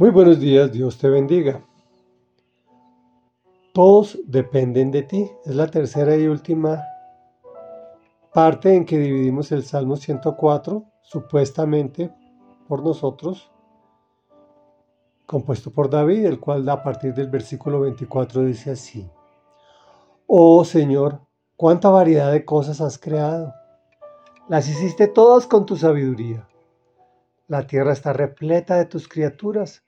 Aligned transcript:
Muy 0.00 0.08
buenos 0.08 0.40
días, 0.40 0.72
Dios 0.72 0.96
te 0.96 1.10
bendiga. 1.10 1.62
Todos 3.74 4.18
dependen 4.24 4.90
de 4.90 5.02
ti. 5.02 5.30
Es 5.44 5.54
la 5.54 5.66
tercera 5.66 6.16
y 6.16 6.26
última 6.26 6.82
parte 8.32 8.74
en 8.74 8.86
que 8.86 8.96
dividimos 8.96 9.52
el 9.52 9.62
Salmo 9.62 9.96
104, 9.96 10.84
supuestamente 11.02 12.10
por 12.66 12.82
nosotros, 12.82 13.52
compuesto 15.26 15.70
por 15.70 15.90
David, 15.90 16.24
el 16.24 16.40
cual 16.40 16.66
a 16.70 16.82
partir 16.82 17.12
del 17.12 17.28
versículo 17.28 17.80
24 17.80 18.44
dice 18.44 18.70
así. 18.70 19.06
Oh 20.26 20.64
Señor, 20.64 21.20
cuánta 21.56 21.90
variedad 21.90 22.32
de 22.32 22.46
cosas 22.46 22.80
has 22.80 22.96
creado. 22.96 23.52
Las 24.48 24.66
hiciste 24.66 25.08
todas 25.08 25.46
con 25.46 25.66
tu 25.66 25.76
sabiduría. 25.76 26.48
La 27.48 27.66
tierra 27.66 27.92
está 27.92 28.14
repleta 28.14 28.76
de 28.76 28.86
tus 28.86 29.06
criaturas. 29.06 29.82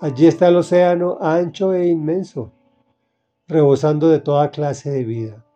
Allí 0.00 0.26
está 0.26 0.48
el 0.48 0.56
océano 0.56 1.18
ancho 1.20 1.72
e 1.72 1.86
inmenso, 1.86 2.50
rebosando 3.46 4.08
de 4.08 4.18
toda 4.18 4.50
clase 4.50 4.90
de 4.90 5.04
vida, 5.04 5.46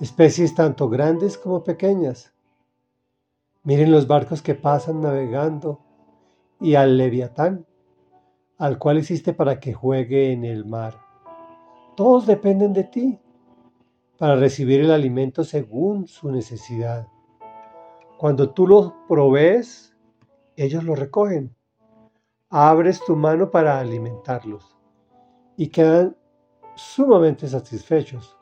especies 0.00 0.54
tanto 0.54 0.88
grandes 0.88 1.36
como 1.36 1.62
pequeñas. 1.62 2.32
Miren 3.64 3.92
los 3.92 4.06
barcos 4.06 4.40
que 4.40 4.54
pasan 4.54 5.02
navegando 5.02 5.78
y 6.58 6.74
al 6.74 6.96
leviatán, 6.96 7.66
al 8.56 8.78
cual 8.78 8.98
hiciste 8.98 9.34
para 9.34 9.60
que 9.60 9.74
juegue 9.74 10.32
en 10.32 10.44
el 10.44 10.64
mar. 10.64 10.94
Todos 11.96 12.26
dependen 12.26 12.72
de 12.72 12.84
ti 12.84 13.18
para 14.16 14.36
recibir 14.36 14.80
el 14.80 14.90
alimento 14.90 15.44
según 15.44 16.08
su 16.08 16.30
necesidad. 16.30 17.06
Cuando 18.16 18.50
tú 18.50 18.66
los 18.66 18.94
provees, 19.06 19.94
ellos 20.56 20.82
lo 20.82 20.94
recogen 20.94 21.57
abres 22.50 23.00
tu 23.04 23.14
mano 23.14 23.50
para 23.50 23.78
alimentarlos 23.78 24.76
y 25.56 25.68
quedan 25.68 26.16
sumamente 26.74 27.48
satisfechos. 27.48 28.36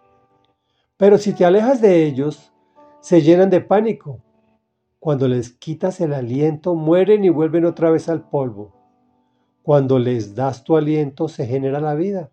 Pero 0.96 1.18
si 1.18 1.32
te 1.32 1.44
alejas 1.44 1.80
de 1.80 2.04
ellos, 2.04 2.52
se 3.00 3.22
llenan 3.22 3.50
de 3.50 3.60
pánico. 3.60 4.22
Cuando 4.98 5.28
les 5.28 5.50
quitas 5.52 6.00
el 6.00 6.12
aliento, 6.12 6.74
mueren 6.74 7.24
y 7.24 7.28
vuelven 7.28 7.64
otra 7.64 7.90
vez 7.90 8.08
al 8.08 8.28
polvo. 8.28 8.74
Cuando 9.62 9.98
les 9.98 10.34
das 10.34 10.64
tu 10.64 10.76
aliento, 10.76 11.28
se 11.28 11.46
genera 11.46 11.80
la 11.80 11.94
vida 11.94 12.30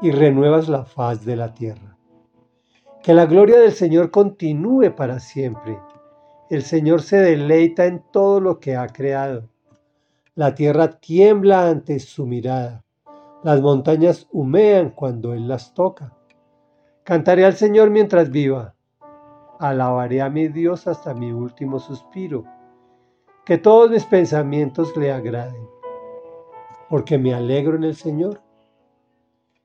y 0.00 0.10
renuevas 0.10 0.68
la 0.68 0.84
faz 0.84 1.24
de 1.24 1.36
la 1.36 1.54
tierra. 1.54 1.96
Que 3.02 3.14
la 3.14 3.26
gloria 3.26 3.58
del 3.58 3.72
Señor 3.72 4.10
continúe 4.10 4.94
para 4.94 5.20
siempre. 5.20 5.78
El 6.50 6.62
Señor 6.62 7.02
se 7.02 7.18
deleita 7.18 7.86
en 7.86 8.02
todo 8.10 8.40
lo 8.40 8.58
que 8.58 8.76
ha 8.76 8.86
creado. 8.88 9.48
La 10.36 10.54
tierra 10.54 11.00
tiembla 11.00 11.66
ante 11.66 11.98
su 11.98 12.26
mirada. 12.26 12.84
Las 13.42 13.62
montañas 13.62 14.28
humean 14.30 14.90
cuando 14.90 15.32
Él 15.32 15.48
las 15.48 15.72
toca. 15.72 16.12
Cantaré 17.04 17.46
al 17.46 17.54
Señor 17.54 17.88
mientras 17.88 18.28
viva. 18.28 18.74
Alabaré 19.58 20.20
a 20.20 20.28
mi 20.28 20.48
Dios 20.48 20.86
hasta 20.88 21.14
mi 21.14 21.32
último 21.32 21.78
suspiro. 21.78 22.44
Que 23.46 23.56
todos 23.56 23.90
mis 23.90 24.04
pensamientos 24.04 24.94
le 24.94 25.10
agraden. 25.10 25.70
Porque 26.90 27.16
me 27.16 27.32
alegro 27.32 27.74
en 27.74 27.84
el 27.84 27.96
Señor. 27.96 28.42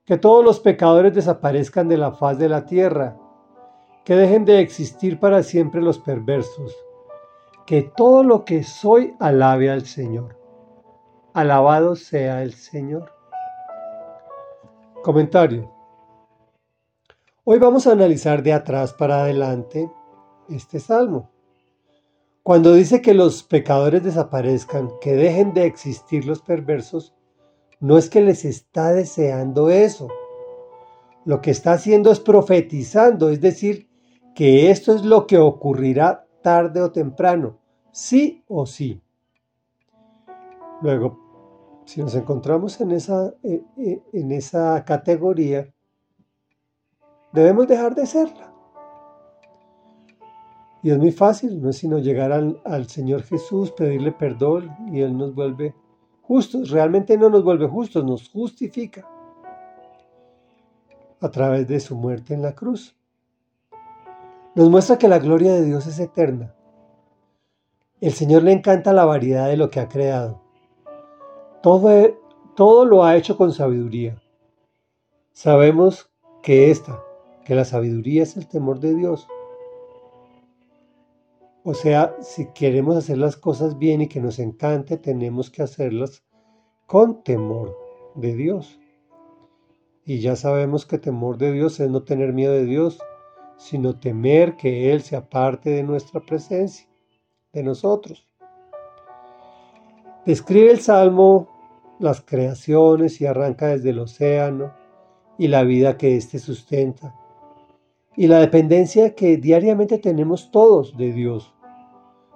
Que 0.06 0.18
todos 0.18 0.42
los 0.42 0.62
pecadores 0.62 1.14
desaparezcan 1.14 1.90
de 1.90 1.98
la 1.98 2.14
faz 2.14 2.40
de 2.40 2.48
la 2.48 2.66
tierra. 2.66 3.18
Que 4.06 4.16
dejen 4.16 4.46
de 4.46 4.62
existir 4.62 5.20
para 5.20 5.44
siempre 5.44 5.82
los 5.82 6.00
perversos. 6.00 6.74
Que 7.66 7.82
todo 7.82 8.24
lo 8.24 8.46
que 8.46 8.64
soy 8.64 9.16
alabe 9.20 9.70
al 9.70 9.86
Señor. 9.86 10.40
Alabado 11.34 11.96
sea 11.96 12.44
el 12.44 12.54
Señor. 12.54 13.10
Comentario. 15.02 15.72
Hoy 17.46 17.58
vamos 17.58 17.88
a 17.88 17.94
analizar 17.94 18.44
de 18.44 18.52
atrás 18.52 18.92
para 18.92 19.22
adelante 19.22 19.90
este 20.50 20.82
salmo. 20.82 21.32
Cuando 22.44 22.74
dice 22.74 23.02
que 23.02 23.14
los 23.14 23.44
pecadores 23.44 24.04
desaparezcan, 24.04 24.92
que 25.00 25.14
dejen 25.14 25.54
de 25.54 25.68
existir 25.68 26.26
los 26.26 26.42
perversos, 26.42 27.16
no 27.80 27.98
es 27.98 28.10
que 28.10 28.20
les 28.20 28.44
está 28.44 28.92
deseando 28.92 29.70
eso. 29.70 30.10
Lo 31.24 31.40
que 31.42 31.52
está 31.52 31.72
haciendo 31.72 32.12
es 32.12 32.20
profetizando, 32.20 33.30
es 33.30 33.40
decir, 33.40 33.88
que 34.36 34.70
esto 34.70 34.94
es 34.94 35.06
lo 35.06 35.28
que 35.28 35.38
ocurrirá 35.38 36.28
tarde 36.42 36.82
o 36.82 36.92
temprano, 36.92 37.58
sí 37.94 38.44
o 38.50 38.66
sí. 38.66 39.02
Luego, 40.82 41.21
si 41.86 42.02
nos 42.02 42.16
encontramos 42.16 42.80
en 42.82 42.92
esa, 42.92 43.34
eh, 43.44 43.64
eh, 43.78 44.02
en 44.14 44.32
esa 44.32 44.84
categoría, 44.86 45.68
debemos 47.34 47.68
dejar 47.68 47.96
de 47.96 48.06
serla. 48.06 48.54
Y 50.84 50.90
es 50.90 50.98
muy 50.98 51.12
fácil, 51.12 51.62
no 51.62 51.70
es 51.70 51.78
sino 51.78 52.00
llegar 52.00 52.32
al, 52.32 52.60
al, 52.66 52.88
Señor 52.88 53.24
Jesús, 53.24 53.72
pedirle 53.72 54.12
perdón 54.12 54.72
y 54.92 55.02
Él 55.02 55.16
nos 55.16 55.36
vuelve 55.36 55.76
justos. 56.22 56.72
Realmente 56.72 57.18
no 57.18 57.30
nos 57.30 57.44
vuelve 57.44 57.68
justos, 57.68 58.04
nos 58.04 58.30
justifica 58.30 59.08
a 61.20 61.30
través 61.30 61.68
de 61.68 61.80
su 61.80 61.96
muerte 61.96 62.34
en 62.34 62.42
la 62.42 62.56
cruz. 62.56 62.96
Nos 64.56 64.70
muestra 64.70 64.98
que 64.98 65.08
la 65.08 65.20
gloria 65.20 65.54
de 65.54 65.64
Dios 65.64 65.86
es 65.88 66.00
eterna. 66.00 66.56
El 68.02 68.14
Señor 68.14 68.44
le 68.44 68.52
encanta 68.52 68.92
la 68.92 69.06
variedad 69.06 69.48
de 69.48 69.58
lo 69.58 69.70
que 69.70 69.80
ha 69.80 69.88
creado. 69.88 70.42
Todo, 71.62 72.86
lo 72.86 73.04
ha 73.04 73.16
hecho 73.16 73.38
con 73.38 73.54
sabiduría. 73.54 74.20
Sabemos 75.32 76.10
que 76.42 76.72
esta, 76.72 77.04
que 77.46 77.54
la 77.54 77.66
sabiduría 77.66 78.24
es 78.24 78.36
el 78.36 78.48
temor 78.48 78.80
de 78.80 78.96
Dios. 78.96 79.28
O 81.64 81.76
sea, 81.76 82.16
si 82.22 82.48
queremos 82.48 82.96
hacer 82.96 83.20
las 83.20 83.38
cosas 83.38 83.78
bien 83.78 84.02
y 84.02 84.08
que 84.08 84.20
nos 84.20 84.40
encante, 84.40 84.98
tenemos 84.98 85.52
que 85.52 85.62
hacerlas 85.62 86.24
con 86.88 87.24
temor 87.24 87.78
de 88.16 88.36
Dios. 88.36 88.80
Y 90.04 90.20
ya 90.20 90.36
sabemos 90.36 90.88
que 90.88 90.98
temor 90.98 91.38
de 91.38 91.52
Dios 91.52 91.80
es 91.80 91.92
no 91.92 92.02
tener 92.02 92.34
miedo 92.34 92.54
de 92.54 92.66
Dios, 92.66 93.00
sino 93.58 94.00
temer 94.00 94.58
que 94.58 94.92
Él 94.92 95.04
se 95.04 95.16
aparte 95.16 95.70
de 95.70 95.84
nuestra 95.84 96.22
presencia, 96.22 96.88
de 97.54 97.62
nosotros. 97.62 98.31
Describe 100.26 100.72
el 100.72 100.80
Salmo 100.80 101.48
las 102.00 102.22
creaciones 102.22 103.22
y 103.22 103.26
arranca 103.26 103.68
desde 103.68 103.90
el 103.90 104.00
océano 104.00 104.72
y 105.38 105.48
la 105.48 105.64
vida 105.64 105.98
que 105.98 106.16
éste 106.16 106.38
sustenta 106.38 107.16
y 108.16 108.28
la 108.28 108.40
dependencia 108.40 109.16
que 109.16 109.38
diariamente 109.38 109.98
tenemos 109.98 110.52
todos 110.52 110.96
de 110.98 111.12
Dios 111.12 111.54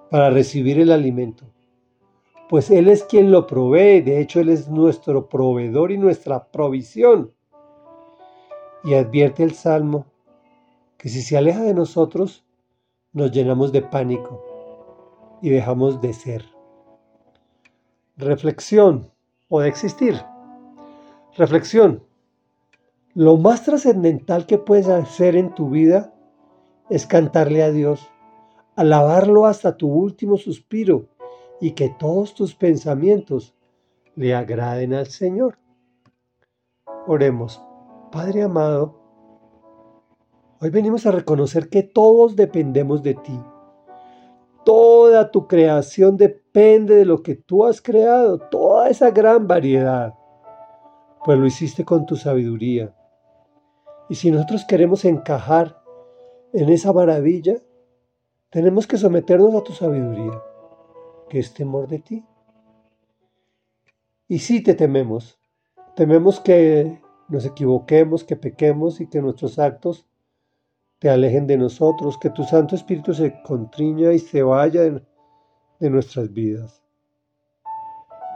para 0.10 0.30
recibir 0.30 0.80
el 0.80 0.92
alimento. 0.92 1.46
Pues 2.50 2.72
Él 2.72 2.88
es 2.88 3.04
quien 3.04 3.32
lo 3.32 3.46
provee, 3.46 4.02
de 4.02 4.20
hecho 4.20 4.40
Él 4.40 4.50
es 4.50 4.70
nuestro 4.70 5.28
proveedor 5.30 5.92
y 5.92 5.98
nuestra 5.98 6.46
provisión. 6.46 7.34
Y 8.84 8.94
advierte 8.94 9.44
el 9.44 9.54
Salmo 9.54 10.06
que 10.98 11.10
si 11.10 11.22
se 11.22 11.38
aleja 11.38 11.62
de 11.62 11.74
nosotros, 11.74 12.46
nos 13.14 13.32
llenamos 13.32 13.72
de 13.72 13.82
pánico 13.82 14.44
y 15.42 15.50
dejamos 15.50 16.02
de 16.02 16.14
ser. 16.14 16.55
Reflexión 18.18 19.12
o 19.50 19.60
de 19.60 19.68
existir. 19.68 20.16
Reflexión. 21.36 22.02
Lo 23.14 23.36
más 23.36 23.66
trascendental 23.66 24.46
que 24.46 24.58
puedes 24.58 24.88
hacer 24.88 25.36
en 25.36 25.54
tu 25.54 25.70
vida 25.70 26.14
es 26.90 27.06
cantarle 27.06 27.62
a 27.62 27.72
Dios, 27.72 28.10
alabarlo 28.78 29.46
hasta 29.46 29.76
tu 29.76 29.90
último 29.90 30.38
suspiro 30.38 31.10
y 31.60 31.72
que 31.72 31.90
todos 31.90 32.36
tus 32.36 32.56
pensamientos 32.56 33.54
le 34.16 34.34
agraden 34.34 34.94
al 34.94 35.08
Señor. 35.08 35.58
Oremos, 37.08 37.62
Padre 38.14 38.44
amado, 38.44 38.98
hoy 40.62 40.70
venimos 40.70 41.06
a 41.06 41.12
reconocer 41.12 41.68
que 41.68 41.84
todos 41.84 42.38
dependemos 42.38 43.04
de 43.04 43.16
ti 43.16 43.38
Tu 45.32 45.48
creación 45.48 46.18
depende 46.18 46.96
de 46.96 47.06
lo 47.06 47.24
que 47.24 47.36
tú 47.36 47.66
has 47.66 47.82
creado, 47.82 48.40
toda 48.40 48.90
esa 48.90 49.12
gran 49.12 49.48
variedad, 49.48 50.14
pues 51.24 51.40
lo 51.40 51.46
hiciste 51.46 51.86
con 51.86 52.06
tu 52.06 52.16
sabiduría. 52.16 52.94
Y 54.10 54.16
si 54.16 54.30
nosotros 54.30 54.66
queremos 54.68 55.06
encajar 55.06 55.82
en 56.54 56.70
esa 56.70 56.94
maravilla, 56.94 57.56
tenemos 58.50 58.88
que 58.88 58.98
someternos 58.98 59.56
a 59.56 59.64
tu 59.64 59.74
sabiduría, 59.74 60.42
que 61.30 61.40
es 61.40 61.54
temor 61.54 61.88
de 61.88 62.00
ti. 62.00 62.26
Y 64.28 64.40
sí 64.40 64.62
te 64.62 64.74
tememos, 64.74 65.40
tememos 65.96 66.40
que 66.40 67.02
nos 67.30 67.46
equivoquemos, 67.46 68.24
que 68.24 68.36
pequemos 68.36 69.02
y 69.02 69.08
que 69.08 69.22
nuestros 69.22 69.60
actos 69.60 70.08
te 71.06 71.12
alejen 71.12 71.46
de 71.46 71.56
nosotros, 71.56 72.18
que 72.18 72.32
tu 72.32 72.44
Santo 72.44 72.74
Espíritu 72.74 73.14
se 73.14 73.40
contriña 73.44 74.12
y 74.12 74.18
se 74.18 74.42
vaya 74.42 74.82
de, 74.82 75.90
nuestras 75.92 76.34
vidas. 76.34 76.84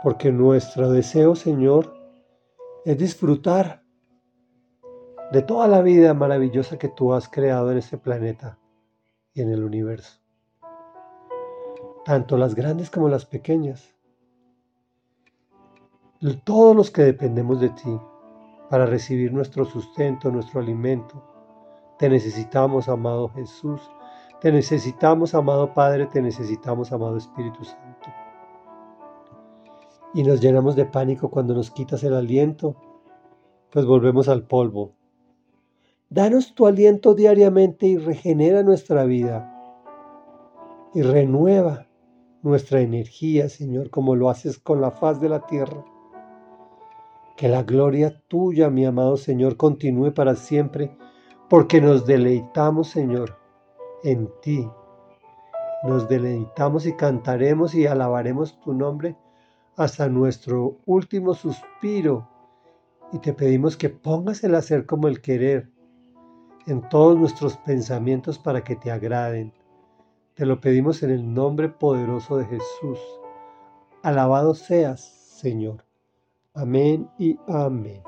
porque 0.04 0.32
nuestro 0.32 0.92
deseo, 0.92 1.36
Señor, 1.36 1.92
es 2.86 2.96
disfrutar 2.96 3.82
de 5.32 5.42
toda 5.42 5.68
la 5.68 5.82
vida 5.82 6.14
maravillosa 6.14 6.78
que 6.78 6.90
tú 6.90 7.12
has 7.12 7.28
creado 7.28 7.72
en 7.72 7.80
este 7.80 7.98
planeta 7.98 8.60
y 9.34 9.42
en 9.42 9.50
el 9.50 9.64
universo, 9.64 10.22
tanto 12.06 12.38
las 12.38 12.54
grandes 12.54 12.92
como 12.92 13.10
las 13.10 13.26
pequeñas, 13.26 13.96
todos 16.44 16.76
los 16.76 16.92
que 16.92 17.02
dependemos 17.02 17.60
de 17.62 17.70
ti 17.70 18.00
para 18.70 18.86
recibir 18.86 19.34
nuestro 19.34 19.66
sustento, 19.66 20.30
nuestro 20.30 20.60
alimento. 20.60 21.39
Te 22.00 22.08
necesitamos, 22.08 22.88
amado 22.88 23.28
Jesús. 23.28 23.82
Te 24.40 24.54
necesitamos, 24.54 25.36
amado 25.36 25.74
Padre. 25.74 26.06
Te 26.06 26.22
necesitamos, 26.22 26.94
amado 26.94 27.18
Espíritu 27.18 27.66
Santo. 27.66 28.08
Y 30.14 30.24
nos 30.24 30.40
llenamos 30.40 30.78
de 30.78 30.86
pánico 30.86 31.30
cuando 31.30 31.54
nos 31.54 31.72
quitas 31.72 32.02
el 32.06 32.14
aliento, 32.14 32.78
pues 33.70 33.86
volvemos 33.86 34.30
al 34.30 34.48
polvo. 34.48 34.94
Danos 36.10 36.56
tu 36.56 36.68
aliento 36.68 37.16
diariamente 37.16 37.86
y 37.88 37.98
regenera 37.98 38.64
nuestra 38.64 39.04
vida. 39.04 39.54
Y 40.94 41.02
renueva 41.02 41.88
nuestra 42.42 42.80
energía, 42.80 43.50
Señor, 43.50 43.90
como 43.90 44.16
lo 44.16 44.30
haces 44.30 44.58
con 44.58 44.80
la 44.80 44.92
faz 44.92 45.20
de 45.20 45.28
la 45.28 45.46
tierra. 45.46 45.84
Que 47.36 47.50
la 47.50 47.64
gloria 47.64 48.22
tuya, 48.30 48.70
mi 48.70 48.86
amado 48.86 49.18
Señor, 49.18 49.58
continúe 49.58 50.14
para 50.14 50.36
siempre, 50.36 50.98
porque 51.50 51.82
nos 51.82 52.06
deleitamos, 52.06 52.90
Señor, 52.90 53.38
en 54.04 54.30
ti. 54.42 54.70
Nos 55.84 56.08
deleitamos 56.08 56.86
y 56.86 56.94
cantaremos 56.94 57.74
y 57.74 57.88
alabaremos 57.88 58.60
tu 58.60 58.74
nombre 58.74 59.16
hasta 59.76 60.08
nuestro 60.10 60.78
último 60.86 61.34
suspiro. 61.34 62.28
Y 63.12 63.20
te 63.20 63.34
pedimos 63.34 63.76
que 63.76 63.90
pongas 63.90 64.44
el 64.44 64.54
hacer 64.56 64.86
como 64.86 65.08
el 65.08 65.22
querer 65.22 65.70
en 66.68 66.88
todos 66.90 67.18
nuestros 67.18 67.58
pensamientos 67.58 68.38
para 68.38 68.64
que 68.64 68.76
te 68.76 68.92
agraden. 68.92 69.54
Te 70.36 70.46
lo 70.46 70.62
pedimos 70.62 71.02
en 71.02 71.10
el 71.10 71.34
nombre 71.34 71.70
poderoso 71.70 72.38
de 72.38 72.46
Jesús. 72.46 73.00
Alabado 74.04 74.54
seas, 74.54 75.02
Señor. 75.02 75.84
Amén 76.54 77.10
y 77.18 77.40
amén. 77.48 78.04